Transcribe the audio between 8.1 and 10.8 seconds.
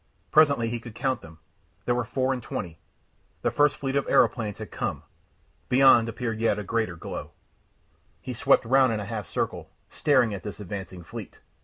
He swept round in a half circle, staring at this